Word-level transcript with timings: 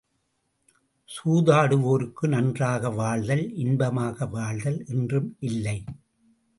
சூதாடுவோருக்கு 1.09 2.27
நன்றாக 2.27 2.89
வாழ்தல், 2.91 3.45
இன்பமாக 3.55 4.25
வாழ்தல் 4.27 4.85
என்றும் 4.87 5.35
இல்லை! 5.39 5.77